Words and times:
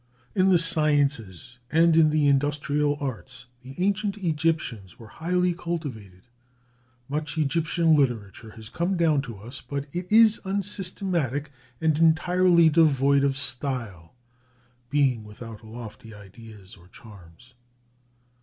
In 0.33 0.49
the 0.49 0.57
sciences 0.57 1.59
and 1.71 1.95
in 1.95 2.09
the 2.09 2.27
industrial 2.27 2.97
arts 2.99 3.45
the 3.61 3.75
ancient 3.77 4.17
Egyptians 4.17 4.97
were 4.97 5.09
highly 5.21 5.53
cultivated. 5.53 6.23
Much 7.07 7.37
Egyptian 7.37 7.95
literature 7.95 8.49
has 8.55 8.67
come 8.67 8.97
down 8.97 9.21
to 9.21 9.37
us, 9.37 9.61
but 9.61 9.85
it 9.93 10.11
is 10.11 10.41
unsystematic 10.43 11.51
and 11.79 11.99
entirely 11.99 12.67
devoid 12.67 13.23
of 13.23 13.37
style, 13.37 14.15
being 14.89 15.23
without 15.23 15.63
lofty 15.63 16.15
ideas 16.15 16.75
or 16.75 16.87
charms. 16.87 17.53